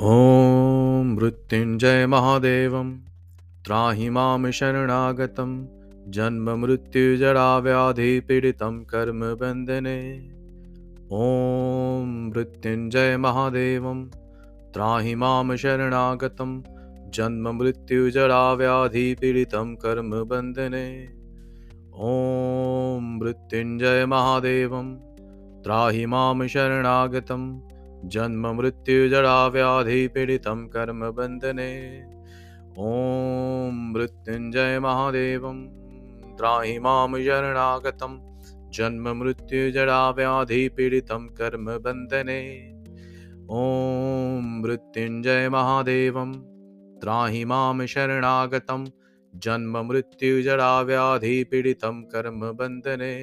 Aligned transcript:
मृत्युञ्जय 0.00 2.06
महादेवं 2.06 2.92
त्राहि 3.66 4.08
माँ 4.10 4.50
शरणागतं 4.58 5.50
जन्ममृत्युजराव्याधिपीडितं 6.14 8.82
कर्मबन्धने 8.92 9.98
ॐ 11.12 11.20
मृत्युञ्जय 12.34 13.16
महादेवं 13.24 13.98
त्राहि 14.74 15.14
माँ 15.14 15.56
शरणागतं 15.64 16.50
जन्ममृत्युजराव्याधिपीडितं 17.14 19.68
कर्मबन्धने 19.82 20.88
ॐ 21.94 22.06
मृत्युञ्जय 23.20 24.00
महादेवं 24.14 24.86
त्राहि 25.64 26.04
माँ 26.14 26.46
शरणागतं 26.54 27.42
जन्म 28.04 28.46
मृत्यु 28.56 29.08
जड़ा 29.08 29.46
व्याधि 29.54 30.06
पीड़ितं 30.14 30.66
कर्म 30.68 31.10
बंधने 31.16 31.70
ॐ 32.80 33.74
मृत्युञ्जय 33.94 34.78
महादेवं 34.82 35.58
त्राहि 36.38 36.78
माँ 36.78 37.08
शरणागतं 37.20 38.18
जन्म 38.74 39.08
मृत्यु 39.18 39.70
जड़ा 39.72 40.00
व्याधि 40.16 40.68
पीड़ितं 40.76 41.26
कर्म 41.38 41.70
बंधने 41.84 42.40
ॐ 43.52 44.42
मृत्युञ्जय 44.62 45.48
महादेवं 45.52 46.32
त्राहि 47.02 47.44
माँ 47.44 47.86
शरणागतं 47.94 48.84
जन्म 49.34 49.76
मृत्यु 49.88 50.42
जड़ा 50.42 50.80
व्याधि 50.88 51.42
पीड़ितं 51.50 52.02
कर्म 52.12 52.40
बंधने 52.58 53.14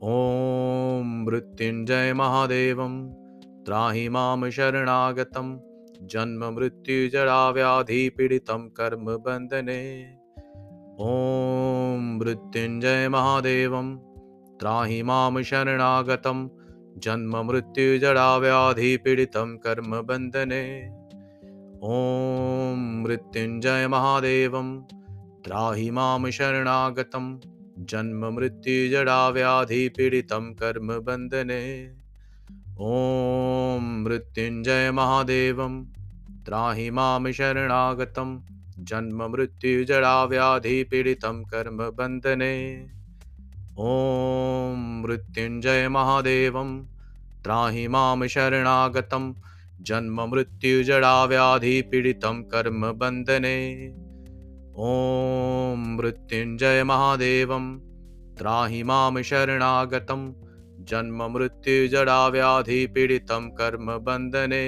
ॐ 0.00 1.12
मृत्युञ्जय 1.26 2.12
महादेवं 2.12 3.23
त्राहि 3.66 4.08
मां 4.08 4.50
शरणागतं। 4.50 5.58
जन्ममृत्युजराव्याधिपीडितं 6.02 8.68
कर्मबन्धने 8.68 10.16
ॐ 11.00 12.18
मृत्युञ्जय 12.18 13.08
महादेवं। 13.08 13.96
त्राहि 14.60 15.02
मां 15.02 15.42
शरणागतं। 15.42 16.48
जन्ममृत्युजराव्याधिपीडितं 16.98 19.56
कर्मबन्धने 19.56 20.90
ॐ 21.82 23.02
मृत्युञ्जय 23.02 23.86
महादेवं। 23.86 24.82
त्राहि 25.44 25.90
मां 25.90 26.30
शरणागतं। 26.30 27.38
जन्ममृत्युजराव्याधिपीडितं 27.78 30.54
कर्मबन्धने 30.54 31.94
ॐ 32.80 32.84
मृत्युञ्जय 34.04 34.86
महादेवं 34.98 35.74
त्राहि 36.46 36.86
माँ 36.96 37.32
शरणागतं 37.38 38.30
जन्ममृत्युजराव्याधिपीडितं 38.88 41.36
कर्मबन्धने 41.52 42.54
ॐ 43.80 43.82
मृत्युञ्जय 45.02 45.82
महादेवं 45.96 46.70
त्राहि 47.44 47.84
माँ 47.94 48.26
शरणागतं 48.34 49.24
जन्ममृत्युजराव्याधिपीडितं 49.88 52.36
कर्मबन्धने 52.52 53.58
ॐ 54.90 54.92
मृत्युञ्जय 55.96 56.78
महादेवं 56.92 57.64
त्राहि 58.38 58.80
माँ 58.90 59.22
शरणागतं 59.30 60.20
जन्म 60.88 61.22
मृत्यु 61.32 61.86
जड़ा 61.88 62.26
व्याधि 62.28 62.86
पीड़ितम 62.86 63.48
कर्म 63.50 63.96
बंधने 63.98 64.64